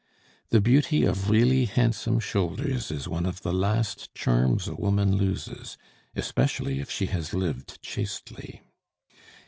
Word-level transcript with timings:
The 0.49 0.61
beauty 0.61 1.03
of 1.03 1.29
really 1.29 1.65
handsome 1.65 2.19
shoulders 2.21 2.89
is 2.89 3.07
one 3.07 3.27
of 3.27 3.43
the 3.43 3.53
last 3.53 4.15
charms 4.15 4.67
a 4.67 4.73
woman 4.73 5.15
loses, 5.15 5.77
especially 6.15 6.79
if 6.79 6.89
she 6.89 7.05
has 7.05 7.35
lived 7.35 7.79
chastely. 7.83 8.63